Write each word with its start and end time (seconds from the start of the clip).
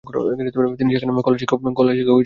তিনি 0.79 0.89
সেখানে 0.93 1.21
কলা-শিক্ষক 1.21 1.59
হিসাবে 1.59 1.89
নিযুক্ত 1.89 2.09
হন। 2.09 2.19